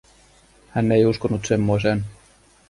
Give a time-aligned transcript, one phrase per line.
[0.69, 2.05] Hän ei uskonut semmoiseen.